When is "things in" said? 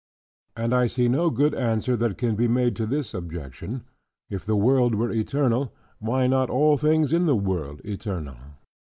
6.75-7.27